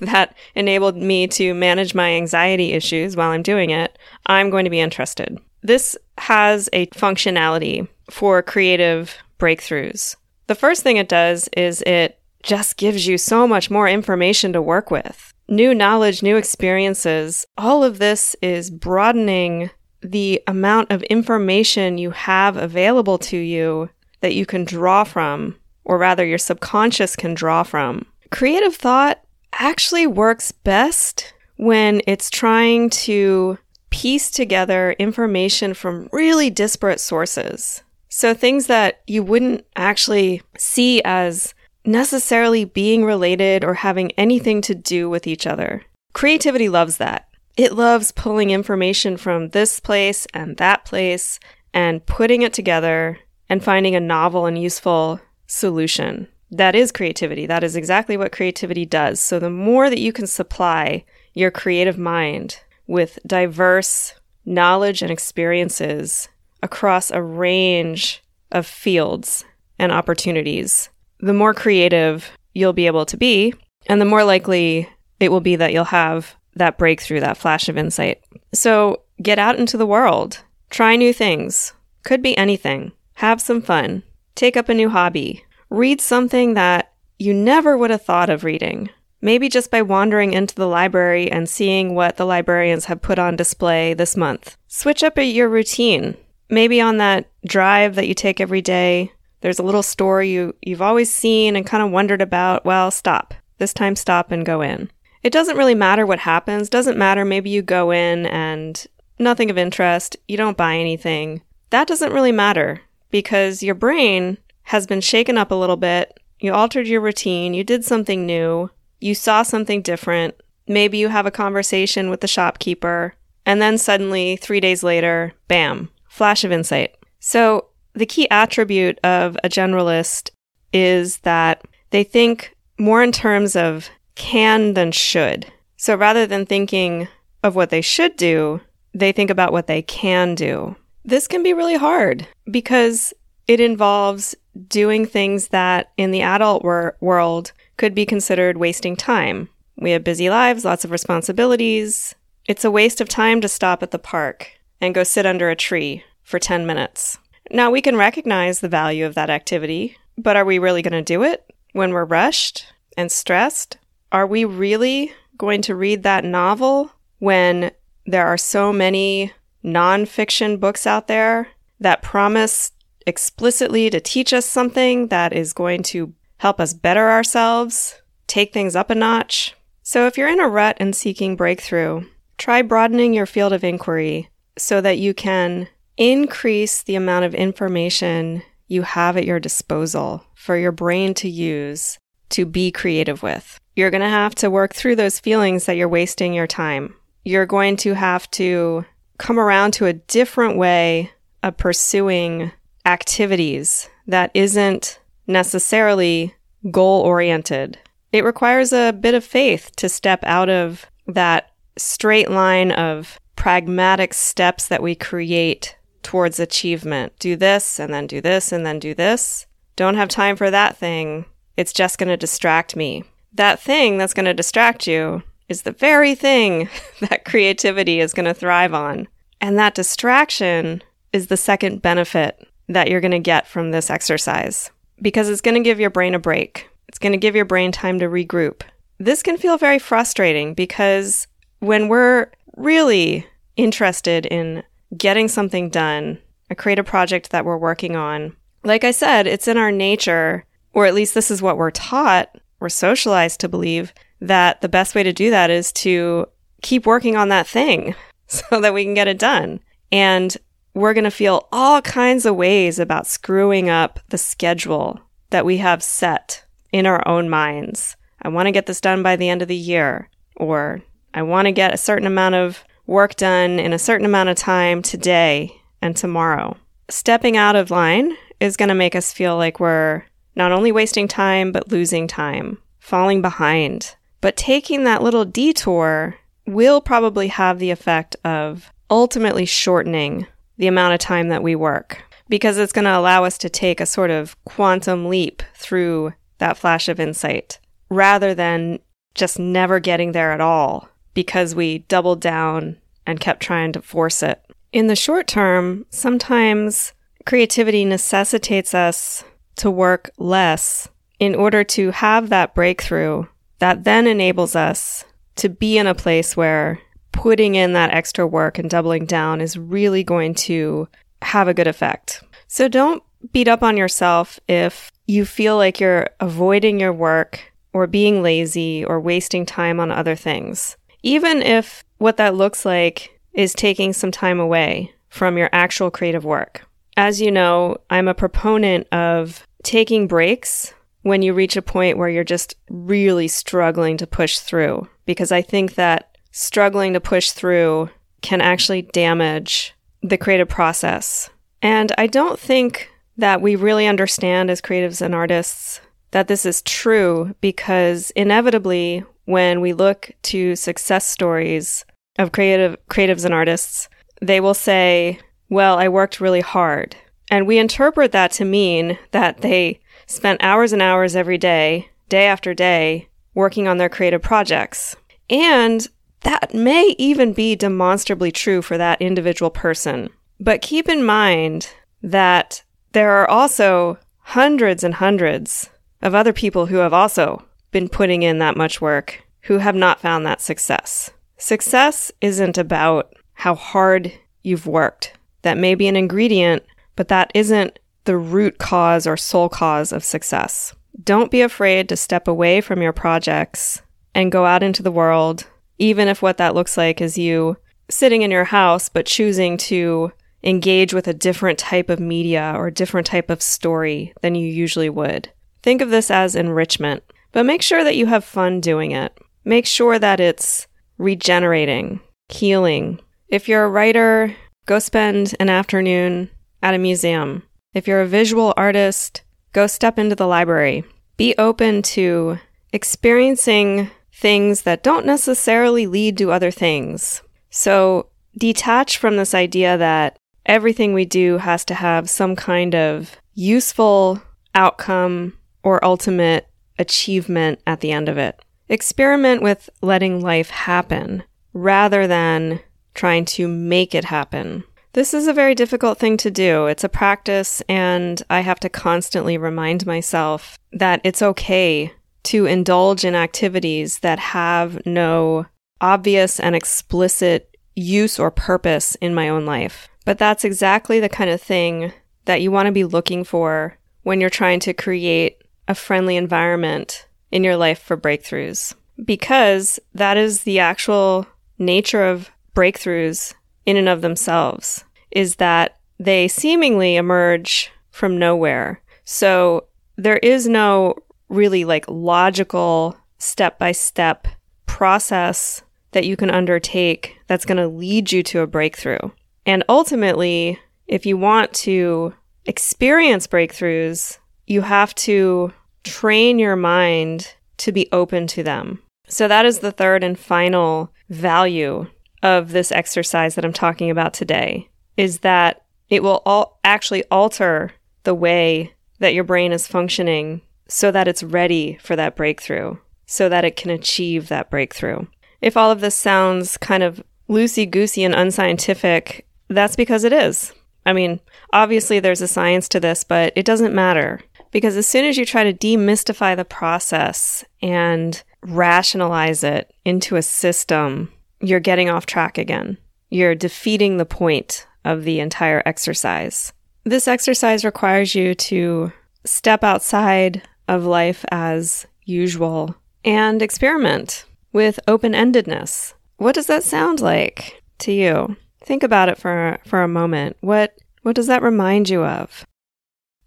that 0.00 0.34
enabled 0.54 0.96
me 0.96 1.26
to 1.28 1.54
manage 1.54 1.94
my 1.94 2.10
anxiety 2.12 2.72
issues 2.72 3.16
while 3.16 3.30
I'm 3.30 3.42
doing 3.42 3.70
it, 3.70 3.98
I'm 4.26 4.50
going 4.50 4.64
to 4.64 4.70
be 4.70 4.80
interested. 4.80 5.38
This 5.62 5.96
has 6.18 6.68
a 6.72 6.86
functionality 6.88 7.88
for 8.10 8.42
creative 8.42 9.14
breakthroughs. 9.38 10.16
The 10.46 10.54
first 10.54 10.82
thing 10.82 10.96
it 10.96 11.08
does 11.08 11.48
is 11.56 11.82
it 11.82 12.18
just 12.42 12.76
gives 12.76 13.06
you 13.06 13.18
so 13.18 13.46
much 13.46 13.70
more 13.70 13.88
information 13.88 14.52
to 14.52 14.62
work 14.62 14.90
with. 14.90 15.34
New 15.48 15.74
knowledge, 15.74 16.22
new 16.22 16.36
experiences, 16.36 17.46
all 17.56 17.82
of 17.82 17.98
this 17.98 18.36
is 18.40 18.70
broadening 18.70 19.70
the 20.00 20.42
amount 20.46 20.90
of 20.92 21.02
information 21.04 21.98
you 21.98 22.10
have 22.10 22.56
available 22.56 23.18
to 23.18 23.36
you 23.36 23.90
that 24.20 24.34
you 24.34 24.46
can 24.46 24.64
draw 24.64 25.04
from, 25.04 25.56
or 25.84 25.98
rather, 25.98 26.24
your 26.24 26.38
subconscious 26.38 27.16
can 27.16 27.34
draw 27.34 27.62
from. 27.62 28.06
Creative 28.30 28.74
thought 28.74 29.24
actually 29.58 30.06
works 30.06 30.52
best 30.52 31.34
when 31.56 32.00
it's 32.06 32.30
trying 32.30 32.88
to 32.90 33.58
piece 33.90 34.30
together 34.30 34.92
information 34.98 35.74
from 35.74 36.08
really 36.12 36.50
disparate 36.50 37.00
sources. 37.00 37.82
So 38.08 38.32
things 38.32 38.66
that 38.68 39.02
you 39.06 39.22
wouldn't 39.22 39.66
actually 39.76 40.42
see 40.56 41.02
as 41.04 41.54
necessarily 41.84 42.64
being 42.64 43.04
related 43.04 43.64
or 43.64 43.74
having 43.74 44.12
anything 44.12 44.60
to 44.62 44.74
do 44.74 45.10
with 45.10 45.26
each 45.26 45.46
other. 45.46 45.82
Creativity 46.12 46.68
loves 46.68 46.98
that. 46.98 47.28
It 47.56 47.72
loves 47.72 48.12
pulling 48.12 48.50
information 48.50 49.16
from 49.16 49.48
this 49.48 49.80
place 49.80 50.26
and 50.32 50.56
that 50.58 50.84
place 50.84 51.40
and 51.74 52.04
putting 52.06 52.42
it 52.42 52.52
together 52.52 53.18
and 53.48 53.64
finding 53.64 53.96
a 53.96 54.00
novel 54.00 54.46
and 54.46 54.60
useful 54.60 55.20
solution. 55.46 56.28
That 56.50 56.74
is 56.74 56.92
creativity. 56.92 57.46
That 57.46 57.64
is 57.64 57.76
exactly 57.76 58.16
what 58.16 58.32
creativity 58.32 58.86
does. 58.86 59.20
So 59.20 59.38
the 59.38 59.50
more 59.50 59.90
that 59.90 60.00
you 60.00 60.12
can 60.12 60.26
supply 60.26 61.04
your 61.34 61.50
creative 61.50 61.98
mind 61.98 62.60
with 62.86 63.18
diverse 63.26 64.14
knowledge 64.44 65.02
and 65.02 65.10
experiences 65.10 66.28
across 66.62 67.10
a 67.10 67.22
range 67.22 68.22
of 68.50 68.66
fields 68.66 69.44
and 69.78 69.92
opportunities, 69.92 70.88
the 71.20 71.34
more 71.34 71.52
creative 71.52 72.30
you'll 72.54 72.72
be 72.72 72.86
able 72.86 73.04
to 73.06 73.16
be, 73.16 73.54
and 73.86 74.00
the 74.00 74.06
more 74.06 74.24
likely 74.24 74.88
it 75.20 75.30
will 75.30 75.40
be 75.40 75.56
that 75.56 75.72
you'll 75.72 75.84
have 75.84 76.34
that 76.56 76.78
breakthrough, 76.78 77.20
that 77.20 77.36
flash 77.36 77.68
of 77.68 77.76
insight. 77.76 78.22
So 78.52 79.02
get 79.22 79.38
out 79.38 79.56
into 79.56 79.76
the 79.76 79.86
world, 79.86 80.42
try 80.70 80.96
new 80.96 81.12
things, 81.12 81.74
could 82.04 82.22
be 82.22 82.36
anything, 82.36 82.92
have 83.14 83.40
some 83.40 83.60
fun, 83.60 84.02
take 84.34 84.56
up 84.56 84.68
a 84.68 84.74
new 84.74 84.88
hobby, 84.88 85.44
read 85.70 86.00
something 86.00 86.54
that 86.54 86.92
you 87.18 87.34
never 87.34 87.76
would 87.76 87.90
have 87.90 88.02
thought 88.02 88.30
of 88.30 88.44
reading. 88.44 88.90
Maybe 89.20 89.48
just 89.48 89.70
by 89.70 89.82
wandering 89.82 90.32
into 90.32 90.54
the 90.54 90.68
library 90.68 91.30
and 91.30 91.48
seeing 91.48 91.94
what 91.94 92.16
the 92.16 92.24
librarians 92.24 92.84
have 92.84 93.02
put 93.02 93.18
on 93.18 93.34
display 93.34 93.92
this 93.92 94.16
month. 94.16 94.56
Switch 94.68 95.02
up 95.02 95.18
your 95.18 95.48
routine. 95.48 96.16
Maybe 96.48 96.80
on 96.80 96.98
that 96.98 97.28
drive 97.44 97.96
that 97.96 98.06
you 98.06 98.14
take 98.14 98.40
every 98.40 98.62
day, 98.62 99.12
there's 99.40 99.58
a 99.58 99.64
little 99.64 99.82
store 99.82 100.22
you, 100.22 100.54
you've 100.62 100.82
always 100.82 101.12
seen 101.12 101.56
and 101.56 101.66
kind 101.66 101.82
of 101.82 101.90
wondered 101.90 102.22
about. 102.22 102.64
Well, 102.64 102.90
stop. 102.90 103.34
This 103.58 103.74
time 103.74 103.96
stop 103.96 104.30
and 104.30 104.46
go 104.46 104.60
in. 104.60 104.90
It 105.22 105.32
doesn't 105.32 105.56
really 105.56 105.74
matter 105.74 106.06
what 106.06 106.20
happens. 106.20 106.70
Doesn't 106.70 106.96
matter. 106.96 107.24
Maybe 107.24 107.50
you 107.50 107.60
go 107.60 107.90
in 107.90 108.26
and 108.26 108.86
nothing 109.18 109.50
of 109.50 109.58
interest. 109.58 110.16
You 110.28 110.36
don't 110.36 110.56
buy 110.56 110.76
anything. 110.76 111.42
That 111.70 111.88
doesn't 111.88 112.12
really 112.12 112.32
matter 112.32 112.80
because 113.10 113.62
your 113.62 113.74
brain 113.74 114.38
has 114.68 114.86
been 114.86 115.00
shaken 115.00 115.38
up 115.38 115.50
a 115.50 115.54
little 115.54 115.78
bit. 115.78 116.20
You 116.40 116.52
altered 116.52 116.86
your 116.86 117.00
routine, 117.00 117.54
you 117.54 117.64
did 117.64 117.86
something 117.86 118.26
new, 118.26 118.70
you 119.00 119.14
saw 119.14 119.42
something 119.42 119.80
different. 119.80 120.34
Maybe 120.66 120.98
you 120.98 121.08
have 121.08 121.24
a 121.24 121.30
conversation 121.30 122.10
with 122.10 122.20
the 122.20 122.28
shopkeeper, 122.28 123.14
and 123.46 123.62
then 123.62 123.78
suddenly, 123.78 124.36
three 124.36 124.60
days 124.60 124.82
later, 124.82 125.32
bam, 125.48 125.88
flash 126.06 126.44
of 126.44 126.52
insight. 126.52 126.96
So, 127.18 127.68
the 127.94 128.04
key 128.04 128.28
attribute 128.30 128.98
of 129.02 129.38
a 129.42 129.48
generalist 129.48 130.30
is 130.74 131.18
that 131.20 131.64
they 131.88 132.04
think 132.04 132.54
more 132.78 133.02
in 133.02 133.10
terms 133.10 133.56
of 133.56 133.88
can 134.16 134.74
than 134.74 134.92
should. 134.92 135.46
So, 135.78 135.96
rather 135.96 136.26
than 136.26 136.44
thinking 136.44 137.08
of 137.42 137.56
what 137.56 137.70
they 137.70 137.80
should 137.80 138.16
do, 138.16 138.60
they 138.92 139.12
think 139.12 139.30
about 139.30 139.52
what 139.52 139.66
they 139.66 139.80
can 139.80 140.34
do. 140.34 140.76
This 141.06 141.26
can 141.26 141.42
be 141.42 141.54
really 141.54 141.76
hard 141.76 142.28
because 142.50 143.14
it 143.48 143.60
involves 143.60 144.36
doing 144.66 145.06
things 145.06 145.48
that 145.48 145.92
in 145.96 146.10
the 146.10 146.22
adult 146.22 146.64
wor- 146.64 146.96
world 147.00 147.52
could 147.76 147.94
be 147.94 148.06
considered 148.06 148.56
wasting 148.56 148.96
time. 148.96 149.48
We 149.76 149.92
have 149.92 150.04
busy 150.04 150.28
lives, 150.28 150.64
lots 150.64 150.84
of 150.84 150.90
responsibilities. 150.90 152.14
It's 152.46 152.64
a 152.64 152.70
waste 152.70 153.00
of 153.00 153.08
time 153.08 153.40
to 153.40 153.48
stop 153.48 153.82
at 153.82 153.90
the 153.90 153.98
park 153.98 154.52
and 154.80 154.94
go 154.94 155.04
sit 155.04 155.26
under 155.26 155.50
a 155.50 155.56
tree 155.56 156.02
for 156.22 156.38
10 156.38 156.66
minutes. 156.66 157.18
Now, 157.50 157.70
we 157.70 157.80
can 157.80 157.96
recognize 157.96 158.60
the 158.60 158.68
value 158.68 159.06
of 159.06 159.14
that 159.14 159.30
activity, 159.30 159.96
but 160.16 160.36
are 160.36 160.44
we 160.44 160.58
really 160.58 160.82
going 160.82 160.92
to 160.92 161.02
do 161.02 161.22
it 161.22 161.44
when 161.72 161.92
we're 161.92 162.04
rushed 162.04 162.66
and 162.96 163.10
stressed? 163.10 163.78
Are 164.12 164.26
we 164.26 164.44
really 164.44 165.12
going 165.36 165.62
to 165.62 165.74
read 165.74 166.02
that 166.02 166.24
novel 166.24 166.90
when 167.20 167.70
there 168.06 168.26
are 168.26 168.36
so 168.36 168.72
many 168.72 169.32
nonfiction 169.64 170.58
books 170.58 170.86
out 170.86 171.08
there 171.08 171.48
that 171.80 172.02
promise 172.02 172.72
explicitly 173.06 173.90
to 173.90 174.00
teach 174.00 174.32
us 174.32 174.46
something 174.46 175.08
that 175.08 175.32
is 175.32 175.52
going 175.52 175.82
to 175.84 176.12
help 176.38 176.60
us 176.60 176.74
better 176.74 177.10
ourselves, 177.10 178.00
take 178.26 178.52
things 178.52 178.76
up 178.76 178.90
a 178.90 178.94
notch. 178.94 179.54
So 179.82 180.06
if 180.06 180.18
you're 180.18 180.28
in 180.28 180.40
a 180.40 180.48
rut 180.48 180.76
and 180.80 180.94
seeking 180.94 181.36
breakthrough, 181.36 182.04
try 182.36 182.62
broadening 182.62 183.14
your 183.14 183.26
field 183.26 183.52
of 183.52 183.64
inquiry 183.64 184.28
so 184.56 184.80
that 184.80 184.98
you 184.98 185.14
can 185.14 185.68
increase 185.96 186.82
the 186.82 186.94
amount 186.94 187.24
of 187.24 187.34
information 187.34 188.42
you 188.68 188.82
have 188.82 189.16
at 189.16 189.24
your 189.24 189.40
disposal 189.40 190.24
for 190.34 190.56
your 190.56 190.72
brain 190.72 191.14
to 191.14 191.28
use 191.28 191.98
to 192.30 192.44
be 192.44 192.70
creative 192.70 193.22
with. 193.22 193.58
You're 193.74 193.90
going 193.90 194.02
to 194.02 194.08
have 194.08 194.34
to 194.36 194.50
work 194.50 194.74
through 194.74 194.96
those 194.96 195.18
feelings 195.18 195.66
that 195.66 195.76
you're 195.76 195.88
wasting 195.88 196.34
your 196.34 196.46
time. 196.46 196.94
You're 197.24 197.46
going 197.46 197.76
to 197.78 197.94
have 197.94 198.30
to 198.32 198.84
come 199.18 199.38
around 199.38 199.72
to 199.72 199.86
a 199.86 199.92
different 199.92 200.56
way 200.56 201.10
of 201.42 201.56
pursuing 201.56 202.52
activities 202.88 203.90
that 204.06 204.30
isn't 204.32 204.98
necessarily 205.26 206.34
goal 206.70 207.02
oriented. 207.02 207.78
It 208.12 208.24
requires 208.24 208.72
a 208.72 208.92
bit 208.92 209.14
of 209.14 209.22
faith 209.22 209.70
to 209.76 209.90
step 209.90 210.24
out 210.24 210.48
of 210.48 210.86
that 211.06 211.50
straight 211.76 212.30
line 212.30 212.72
of 212.72 213.20
pragmatic 213.36 214.14
steps 214.14 214.66
that 214.68 214.82
we 214.82 214.94
create 214.94 215.76
towards 216.02 216.40
achievement. 216.40 217.12
Do 217.18 217.36
this 217.36 217.78
and 217.78 217.92
then 217.92 218.06
do 218.06 218.22
this 218.22 218.52
and 218.52 218.64
then 218.64 218.78
do 218.78 218.94
this. 218.94 219.46
Don't 219.76 219.96
have 219.96 220.08
time 220.08 220.34
for 220.34 220.50
that 220.50 220.76
thing. 220.76 221.26
It's 221.58 221.74
just 221.74 221.98
going 221.98 222.08
to 222.08 222.16
distract 222.16 222.74
me. 222.74 223.04
That 223.34 223.60
thing 223.60 223.98
that's 223.98 224.14
going 224.14 224.26
to 224.26 224.34
distract 224.34 224.86
you 224.86 225.22
is 225.48 225.62
the 225.62 225.72
very 225.72 226.14
thing 226.14 226.70
that 227.00 227.26
creativity 227.26 228.00
is 228.00 228.14
going 228.14 228.26
to 228.26 228.34
thrive 228.34 228.72
on. 228.72 229.08
And 229.42 229.58
that 229.58 229.74
distraction 229.74 230.82
is 231.12 231.26
the 231.26 231.36
second 231.36 231.82
benefit 231.82 232.47
that 232.68 232.88
you're 232.88 233.00
going 233.00 233.10
to 233.12 233.18
get 233.18 233.46
from 233.46 233.70
this 233.70 233.90
exercise 233.90 234.70
because 235.00 235.28
it's 235.28 235.40
going 235.40 235.54
to 235.54 235.60
give 235.60 235.80
your 235.80 235.90
brain 235.90 236.14
a 236.14 236.18
break. 236.18 236.68
It's 236.88 236.98
going 236.98 237.12
to 237.12 237.18
give 237.18 237.36
your 237.36 237.44
brain 237.44 237.72
time 237.72 237.98
to 237.98 238.06
regroup. 238.06 238.62
This 238.98 239.22
can 239.22 239.36
feel 239.36 239.58
very 239.58 239.78
frustrating 239.78 240.54
because 240.54 241.26
when 241.60 241.88
we're 241.88 242.30
really 242.56 243.26
interested 243.56 244.26
in 244.26 244.62
getting 244.96 245.28
something 245.28 245.70
done, 245.70 246.18
a 246.50 246.54
creative 246.54 246.86
project 246.86 247.30
that 247.30 247.44
we're 247.44 247.58
working 247.58 247.94
on, 247.94 248.34
like 248.64 248.84
I 248.84 248.90
said, 248.90 249.26
it's 249.26 249.48
in 249.48 249.56
our 249.56 249.70
nature, 249.70 250.44
or 250.72 250.86
at 250.86 250.94
least 250.94 251.14
this 251.14 251.30
is 251.30 251.42
what 251.42 251.56
we're 251.56 251.70
taught, 251.70 252.36
we're 252.60 252.68
socialized 252.68 253.40
to 253.40 253.48
believe 253.48 253.92
that 254.20 254.60
the 254.60 254.68
best 254.68 254.94
way 254.94 255.02
to 255.02 255.12
do 255.12 255.30
that 255.30 255.50
is 255.50 255.72
to 255.72 256.26
keep 256.62 256.86
working 256.86 257.16
on 257.16 257.28
that 257.28 257.46
thing 257.46 257.94
so 258.26 258.60
that 258.60 258.74
we 258.74 258.84
can 258.84 258.94
get 258.94 259.08
it 259.08 259.18
done. 259.18 259.60
And 259.92 260.36
we're 260.78 260.94
going 260.94 261.04
to 261.04 261.10
feel 261.10 261.48
all 261.50 261.82
kinds 261.82 262.24
of 262.24 262.36
ways 262.36 262.78
about 262.78 263.06
screwing 263.06 263.68
up 263.68 264.00
the 264.10 264.18
schedule 264.18 265.00
that 265.30 265.44
we 265.44 265.58
have 265.58 265.82
set 265.82 266.44
in 266.72 266.86
our 266.86 267.06
own 267.06 267.28
minds. 267.28 267.96
I 268.22 268.28
want 268.28 268.46
to 268.46 268.52
get 268.52 268.66
this 268.66 268.80
done 268.80 269.02
by 269.02 269.16
the 269.16 269.28
end 269.28 269.42
of 269.42 269.48
the 269.48 269.56
year, 269.56 270.08
or 270.36 270.80
I 271.12 271.22
want 271.22 271.46
to 271.46 271.52
get 271.52 271.74
a 271.74 271.78
certain 271.78 272.06
amount 272.06 272.36
of 272.36 272.64
work 272.86 273.16
done 273.16 273.58
in 273.58 273.72
a 273.72 273.78
certain 273.78 274.06
amount 274.06 274.28
of 274.28 274.36
time 274.36 274.82
today 274.82 275.60
and 275.82 275.96
tomorrow. 275.96 276.56
Stepping 276.88 277.36
out 277.36 277.56
of 277.56 277.70
line 277.70 278.16
is 278.40 278.56
going 278.56 278.68
to 278.68 278.74
make 278.74 278.94
us 278.94 279.12
feel 279.12 279.36
like 279.36 279.60
we're 279.60 280.04
not 280.36 280.52
only 280.52 280.72
wasting 280.72 281.08
time, 281.08 281.52
but 281.52 281.70
losing 281.72 282.06
time, 282.06 282.58
falling 282.78 283.20
behind. 283.20 283.96
But 284.20 284.36
taking 284.36 284.84
that 284.84 285.02
little 285.02 285.24
detour 285.24 286.16
will 286.46 286.80
probably 286.80 287.28
have 287.28 287.58
the 287.58 287.70
effect 287.70 288.16
of 288.24 288.72
ultimately 288.90 289.44
shortening 289.44 290.26
the 290.58 290.66
amount 290.66 290.94
of 290.94 291.00
time 291.00 291.28
that 291.28 291.42
we 291.42 291.54
work 291.56 292.02
because 292.28 292.58
it's 292.58 292.72
going 292.72 292.84
to 292.84 292.96
allow 292.96 293.24
us 293.24 293.38
to 293.38 293.48
take 293.48 293.80
a 293.80 293.86
sort 293.86 294.10
of 294.10 294.36
quantum 294.44 295.08
leap 295.08 295.42
through 295.54 296.12
that 296.38 296.58
flash 296.58 296.88
of 296.88 297.00
insight 297.00 297.58
rather 297.88 298.34
than 298.34 298.78
just 299.14 299.38
never 299.38 299.80
getting 299.80 300.12
there 300.12 300.32
at 300.32 300.40
all 300.40 300.88
because 301.14 301.54
we 301.54 301.78
doubled 301.78 302.20
down 302.20 302.76
and 303.06 303.20
kept 303.20 303.40
trying 303.40 303.72
to 303.72 303.82
force 303.82 304.22
it. 304.22 304.44
In 304.72 304.86
the 304.86 304.96
short 304.96 305.26
term, 305.26 305.86
sometimes 305.90 306.92
creativity 307.24 307.84
necessitates 307.84 308.74
us 308.74 309.24
to 309.56 309.70
work 309.70 310.10
less 310.18 310.88
in 311.18 311.34
order 311.34 311.64
to 311.64 311.90
have 311.90 312.28
that 312.28 312.54
breakthrough 312.54 313.24
that 313.58 313.84
then 313.84 314.06
enables 314.06 314.54
us 314.54 315.04
to 315.36 315.48
be 315.48 315.78
in 315.78 315.86
a 315.86 315.94
place 315.94 316.36
where 316.36 316.80
putting 317.12 317.54
in 317.54 317.72
that 317.72 317.92
extra 317.92 318.26
work 318.26 318.58
and 318.58 318.70
doubling 318.70 319.06
down 319.06 319.40
is 319.40 319.58
really 319.58 320.04
going 320.04 320.34
to 320.34 320.88
have 321.22 321.48
a 321.48 321.54
good 321.54 321.66
effect. 321.66 322.22
So 322.46 322.68
don't 322.68 323.02
beat 323.32 323.48
up 323.48 323.62
on 323.62 323.76
yourself 323.76 324.38
if 324.48 324.90
you 325.06 325.24
feel 325.24 325.56
like 325.56 325.80
you're 325.80 326.10
avoiding 326.20 326.78
your 326.78 326.92
work 326.92 327.52
or 327.72 327.86
being 327.86 328.22
lazy 328.22 328.84
or 328.84 329.00
wasting 329.00 329.44
time 329.44 329.80
on 329.80 329.90
other 329.90 330.14
things. 330.14 330.76
Even 331.02 331.42
if 331.42 331.84
what 331.98 332.16
that 332.16 332.34
looks 332.34 332.64
like 332.64 333.18
is 333.32 333.52
taking 333.52 333.92
some 333.92 334.10
time 334.10 334.40
away 334.40 334.92
from 335.08 335.38
your 335.38 335.48
actual 335.52 335.90
creative 335.90 336.24
work. 336.24 336.66
As 336.96 337.20
you 337.20 337.30
know, 337.30 337.78
I'm 337.90 338.08
a 338.08 338.14
proponent 338.14 338.86
of 338.92 339.46
taking 339.62 340.06
breaks 340.06 340.74
when 341.02 341.22
you 341.22 341.32
reach 341.32 341.56
a 341.56 341.62
point 341.62 341.96
where 341.96 342.08
you're 342.08 342.24
just 342.24 342.56
really 342.68 343.28
struggling 343.28 343.96
to 343.96 344.06
push 344.06 344.38
through, 344.38 344.88
because 345.06 345.30
I 345.32 345.42
think 345.42 345.76
that 345.76 346.17
struggling 346.38 346.92
to 346.92 347.00
push 347.00 347.32
through 347.32 347.90
can 348.22 348.40
actually 348.40 348.82
damage 348.82 349.74
the 350.02 350.16
creative 350.16 350.48
process. 350.48 351.28
And 351.60 351.92
I 351.98 352.06
don't 352.06 352.38
think 352.38 352.88
that 353.16 353.42
we 353.42 353.56
really 353.56 353.88
understand 353.88 354.48
as 354.48 354.60
creatives 354.60 355.02
and 355.02 355.16
artists 355.16 355.80
that 356.12 356.28
this 356.28 356.46
is 356.46 356.62
true 356.62 357.34
because 357.40 358.12
inevitably 358.12 359.04
when 359.24 359.60
we 359.60 359.72
look 359.72 360.12
to 360.22 360.54
success 360.54 361.04
stories 361.04 361.84
of 362.18 362.30
creative 362.30 362.76
creatives 362.88 363.24
and 363.24 363.34
artists, 363.34 363.88
they 364.22 364.40
will 364.40 364.54
say, 364.54 365.18
"Well, 365.50 365.76
I 365.76 365.88
worked 365.88 366.20
really 366.20 366.40
hard." 366.40 366.94
And 367.32 367.48
we 367.48 367.58
interpret 367.58 368.12
that 368.12 368.30
to 368.32 368.44
mean 368.44 368.96
that 369.10 369.40
they 369.40 369.80
spent 370.06 370.42
hours 370.42 370.72
and 370.72 370.80
hours 370.80 371.16
every 371.16 371.36
day, 371.36 371.88
day 372.08 372.26
after 372.26 372.54
day, 372.54 373.08
working 373.34 373.66
on 373.66 373.78
their 373.78 373.88
creative 373.88 374.22
projects. 374.22 374.94
And 375.28 375.86
that 376.20 376.54
may 376.54 376.94
even 376.98 377.32
be 377.32 377.54
demonstrably 377.54 378.32
true 378.32 378.62
for 378.62 378.76
that 378.78 379.00
individual 379.00 379.50
person. 379.50 380.10
But 380.40 380.62
keep 380.62 380.88
in 380.88 381.04
mind 381.04 381.70
that 382.02 382.62
there 382.92 383.10
are 383.12 383.28
also 383.28 383.98
hundreds 384.20 384.84
and 384.84 384.94
hundreds 384.94 385.70
of 386.02 386.14
other 386.14 386.32
people 386.32 386.66
who 386.66 386.76
have 386.76 386.92
also 386.92 387.44
been 387.70 387.88
putting 387.88 388.22
in 388.22 388.38
that 388.38 388.56
much 388.56 388.80
work 388.80 389.22
who 389.42 389.58
have 389.58 389.74
not 389.74 390.00
found 390.00 390.26
that 390.26 390.40
success. 390.40 391.10
Success 391.36 392.12
isn't 392.20 392.58
about 392.58 393.14
how 393.34 393.54
hard 393.54 394.12
you've 394.42 394.66
worked. 394.66 395.12
That 395.42 395.58
may 395.58 395.74
be 395.74 395.86
an 395.86 395.96
ingredient, 395.96 396.64
but 396.96 397.08
that 397.08 397.30
isn't 397.34 397.78
the 398.04 398.16
root 398.16 398.58
cause 398.58 399.06
or 399.06 399.16
sole 399.16 399.48
cause 399.48 399.92
of 399.92 400.04
success. 400.04 400.74
Don't 401.04 401.30
be 401.30 401.42
afraid 401.42 401.88
to 401.88 401.96
step 401.96 402.26
away 402.26 402.60
from 402.60 402.82
your 402.82 402.92
projects 402.92 403.82
and 404.14 404.32
go 404.32 404.44
out 404.44 404.62
into 404.62 404.82
the 404.82 404.90
world, 404.90 405.46
even 405.78 406.08
if 406.08 406.22
what 406.22 406.38
that 406.38 406.54
looks 406.54 406.76
like 406.76 407.00
is 407.00 407.18
you 407.18 407.56
sitting 407.90 408.22
in 408.22 408.30
your 408.30 408.44
house 408.44 408.88
but 408.88 409.06
choosing 409.06 409.56
to 409.56 410.12
engage 410.42 410.94
with 410.94 411.08
a 411.08 411.14
different 411.14 411.58
type 411.58 411.90
of 411.90 411.98
media 411.98 412.52
or 412.54 412.68
a 412.68 412.74
different 412.74 413.06
type 413.06 413.30
of 413.30 413.42
story 413.42 414.12
than 414.22 414.34
you 414.34 414.46
usually 414.46 414.90
would. 414.90 415.30
Think 415.62 415.80
of 415.80 415.90
this 415.90 416.10
as 416.10 416.36
enrichment, 416.36 417.02
but 417.32 417.46
make 417.46 417.62
sure 417.62 417.82
that 417.82 417.96
you 417.96 418.06
have 418.06 418.24
fun 418.24 418.60
doing 418.60 418.92
it. 418.92 419.16
Make 419.44 419.66
sure 419.66 419.98
that 419.98 420.20
it's 420.20 420.66
regenerating, 420.98 422.00
healing. 422.28 423.00
If 423.28 423.48
you're 423.48 423.64
a 423.64 423.70
writer, 423.70 424.34
go 424.66 424.78
spend 424.78 425.34
an 425.40 425.48
afternoon 425.48 426.30
at 426.62 426.74
a 426.74 426.78
museum. 426.78 427.42
If 427.74 427.86
you're 427.86 428.02
a 428.02 428.06
visual 428.06 428.54
artist, 428.56 429.22
go 429.52 429.66
step 429.66 429.98
into 429.98 430.14
the 430.14 430.26
library. 430.26 430.84
Be 431.16 431.34
open 431.36 431.82
to 431.82 432.38
experiencing 432.72 433.90
things 434.18 434.62
that 434.62 434.82
don't 434.82 435.06
necessarily 435.06 435.86
lead 435.86 436.18
to 436.18 436.32
other 436.32 436.50
things. 436.50 437.22
So 437.50 438.08
detach 438.36 438.98
from 438.98 439.16
this 439.16 439.32
idea 439.32 439.78
that 439.78 440.18
everything 440.44 440.92
we 440.92 441.04
do 441.04 441.38
has 441.38 441.64
to 441.66 441.74
have 441.74 442.10
some 442.10 442.34
kind 442.34 442.74
of 442.74 443.16
useful 443.34 444.20
outcome 444.56 445.38
or 445.62 445.84
ultimate 445.84 446.48
achievement 446.80 447.60
at 447.64 447.80
the 447.80 447.92
end 447.92 448.08
of 448.08 448.18
it. 448.18 448.44
Experiment 448.68 449.40
with 449.40 449.70
letting 449.82 450.20
life 450.20 450.50
happen 450.50 451.22
rather 451.52 452.08
than 452.08 452.58
trying 452.94 453.24
to 453.24 453.46
make 453.46 453.94
it 453.94 454.06
happen. 454.06 454.64
This 454.94 455.14
is 455.14 455.28
a 455.28 455.32
very 455.32 455.54
difficult 455.54 455.98
thing 455.98 456.16
to 456.16 456.30
do. 456.30 456.66
It's 456.66 456.82
a 456.82 456.88
practice, 456.88 457.62
and 457.68 458.20
I 458.28 458.40
have 458.40 458.58
to 458.60 458.68
constantly 458.68 459.38
remind 459.38 459.86
myself 459.86 460.58
that 460.72 461.00
it's 461.04 461.22
okay 461.22 461.92
to 462.28 462.44
indulge 462.44 463.06
in 463.06 463.14
activities 463.14 464.00
that 464.00 464.18
have 464.18 464.84
no 464.84 465.46
obvious 465.80 466.38
and 466.38 466.54
explicit 466.54 467.56
use 467.74 468.18
or 468.18 468.30
purpose 468.30 468.96
in 468.96 469.14
my 469.14 469.30
own 469.30 469.46
life. 469.46 469.88
But 470.04 470.18
that's 470.18 470.44
exactly 470.44 471.00
the 471.00 471.08
kind 471.08 471.30
of 471.30 471.40
thing 471.40 471.90
that 472.26 472.42
you 472.42 472.50
want 472.50 472.66
to 472.66 472.72
be 472.72 472.84
looking 472.84 473.24
for 473.24 473.78
when 474.02 474.20
you're 474.20 474.28
trying 474.28 474.60
to 474.60 474.74
create 474.74 475.42
a 475.68 475.74
friendly 475.74 476.16
environment 476.16 477.06
in 477.30 477.44
your 477.44 477.56
life 477.56 477.80
for 477.80 477.96
breakthroughs. 477.96 478.74
Because 479.02 479.80
that 479.94 480.18
is 480.18 480.42
the 480.42 480.58
actual 480.58 481.26
nature 481.58 482.04
of 482.04 482.30
breakthroughs 482.54 483.32
in 483.64 483.78
and 483.78 483.88
of 483.88 484.02
themselves 484.02 484.84
is 485.10 485.36
that 485.36 485.78
they 485.98 486.28
seemingly 486.28 486.96
emerge 486.96 487.70
from 487.90 488.18
nowhere. 488.18 488.82
So 489.04 489.64
there 489.96 490.18
is 490.18 490.46
no 490.46 490.94
really 491.28 491.64
like 491.64 491.84
logical 491.88 492.96
step 493.18 493.58
by 493.58 493.72
step 493.72 494.28
process 494.66 495.62
that 495.92 496.06
you 496.06 496.16
can 496.16 496.30
undertake 496.30 497.18
that's 497.26 497.44
going 497.44 497.56
to 497.56 497.68
lead 497.68 498.12
you 498.12 498.22
to 498.22 498.40
a 498.40 498.46
breakthrough. 498.46 498.98
And 499.46 499.64
ultimately, 499.68 500.58
if 500.86 501.06
you 501.06 501.16
want 501.16 501.52
to 501.54 502.14
experience 502.44 503.26
breakthroughs, 503.26 504.18
you 504.46 504.62
have 504.62 504.94
to 504.96 505.52
train 505.84 506.38
your 506.38 506.56
mind 506.56 507.34
to 507.58 507.72
be 507.72 507.88
open 507.92 508.26
to 508.28 508.42
them. 508.42 508.82
So 509.08 509.26
that 509.28 509.46
is 509.46 509.60
the 509.60 509.72
third 509.72 510.04
and 510.04 510.18
final 510.18 510.92
value 511.08 511.86
of 512.22 512.52
this 512.52 512.70
exercise 512.72 513.34
that 513.34 513.44
I'm 513.44 513.52
talking 513.52 513.90
about 513.90 514.12
today 514.12 514.68
is 514.96 515.20
that 515.20 515.64
It 515.88 516.02
will 516.02 516.22
all 516.26 516.58
actually 516.64 517.04
alter 517.10 517.72
the 518.04 518.14
way 518.14 518.74
that 518.98 519.14
your 519.14 519.24
brain 519.24 519.52
is 519.52 519.66
functioning 519.66 520.42
so 520.68 520.90
that 520.90 521.08
it's 521.08 521.22
ready 521.22 521.78
for 521.82 521.96
that 521.96 522.14
breakthrough, 522.14 522.76
so 523.06 523.28
that 523.28 523.44
it 523.44 523.56
can 523.56 523.70
achieve 523.70 524.28
that 524.28 524.50
breakthrough. 524.50 525.06
If 525.40 525.56
all 525.56 525.70
of 525.70 525.80
this 525.80 525.94
sounds 525.94 526.56
kind 526.56 526.82
of 526.82 527.02
loosey 527.28 527.68
goosey 527.70 528.04
and 528.04 528.14
unscientific, 528.14 529.26
that's 529.48 529.76
because 529.76 530.04
it 530.04 530.12
is. 530.12 530.52
I 530.84 530.92
mean, 530.92 531.20
obviously 531.52 532.00
there's 532.00 532.22
a 532.22 532.28
science 532.28 532.68
to 532.70 532.80
this, 532.80 533.04
but 533.04 533.32
it 533.36 533.44
doesn't 533.44 533.74
matter 533.74 534.20
because 534.50 534.76
as 534.76 534.86
soon 534.86 535.04
as 535.04 535.16
you 535.16 535.24
try 535.24 535.44
to 535.44 535.52
demystify 535.52 536.36
the 536.36 536.44
process 536.44 537.44
and 537.60 538.22
rationalize 538.42 539.44
it 539.44 539.72
into 539.84 540.16
a 540.16 540.22
system, 540.22 541.12
you're 541.40 541.60
getting 541.60 541.90
off 541.90 542.06
track 542.06 542.38
again. 542.38 542.78
You're 543.10 543.34
defeating 543.34 543.96
the 543.96 544.06
point 544.06 544.66
of 544.84 545.04
the 545.04 545.20
entire 545.20 545.62
exercise. 545.66 546.52
This 546.84 547.08
exercise 547.08 547.64
requires 547.64 548.14
you 548.14 548.34
to 548.34 548.92
step 549.24 549.62
outside 549.62 550.42
of 550.68 550.84
life 550.84 551.24
as 551.30 551.86
usual 552.04 552.76
and 553.04 553.42
experiment 553.42 554.24
with 554.52 554.80
open 554.86 555.12
endedness. 555.12 555.94
What 556.16 556.34
does 556.34 556.46
that 556.46 556.64
sound 556.64 557.00
like 557.00 557.62
to 557.78 557.92
you? 557.92 558.36
Think 558.60 558.82
about 558.82 559.08
it 559.08 559.18
for, 559.18 559.58
for 559.64 559.82
a 559.82 559.88
moment. 559.88 560.36
What, 560.40 560.76
what 561.02 561.14
does 561.14 561.26
that 561.28 561.42
remind 561.42 561.88
you 561.88 562.04
of? 562.04 562.44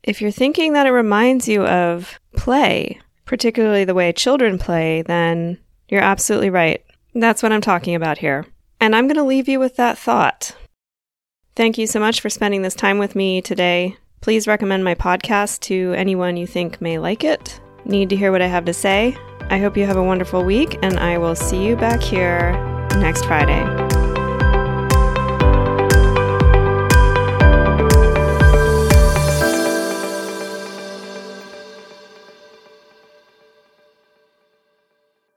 If 0.04 0.22
you're 0.22 0.32
thinking 0.32 0.74
that 0.74 0.88
it 0.88 0.92
reminds 0.92 1.48
you 1.48 1.66
of 1.66 2.20
play, 2.36 3.00
particularly 3.26 3.86
the 3.86 3.94
way 3.94 4.12
children 4.12 4.58
play, 4.58 5.04
then 5.04 5.58
you're 5.90 6.02
absolutely 6.02 6.50
right. 6.50 6.84
That's 7.14 7.44
what 7.44 7.52
I'm 7.52 7.62
talking 7.62 7.96
about 7.96 8.18
here. 8.18 8.46
And 8.80 8.96
I'm 8.96 9.08
going 9.08 9.18
to 9.18 9.24
leave 9.24 9.48
you 9.48 9.60
with 9.60 9.76
that 9.76 9.98
thought. 9.98 10.56
Thank 11.56 11.78
you 11.78 11.86
so 11.86 12.00
much 12.00 12.22
for 12.22 12.30
spending 12.30 12.62
this 12.62 12.76
time 12.76 12.98
with 12.98 13.16
me 13.16 13.42
today. 13.42 13.98
Please 14.22 14.46
recommend 14.46 14.84
my 14.84 14.94
podcast 14.94 15.62
to 15.62 15.94
anyone 15.98 16.38
you 16.38 16.46
think 16.46 16.80
may 16.80 17.00
like 17.00 17.24
it. 17.24 17.60
Need 17.86 18.10
to 18.12 18.16
hear 18.16 18.32
what 18.32 18.44
I 18.44 18.48
have 18.48 18.66
to 18.66 18.74
say? 18.74 19.18
I 19.50 19.58
hope 19.58 19.76
you 19.76 19.88
have 19.88 19.98
a 19.98 20.04
wonderful 20.04 20.44
week, 20.44 20.78
and 20.84 21.00
I 21.00 21.18
will 21.18 21.36
see 21.36 21.66
you 21.66 21.76
back 21.76 22.02
here 22.02 22.52
next 23.00 23.26
Friday. 23.26 23.91